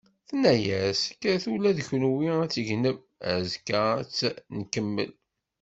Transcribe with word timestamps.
Tenna-as: 0.27 1.01
"Kkret 1.13 1.45
ula 1.53 1.71
d 1.77 1.79
kunwi 1.87 2.29
ad 2.43 2.51
tegnem, 2.51 2.97
azekka 3.31 3.81
ad 3.99 4.07
tt-nkemmel." 4.07 5.11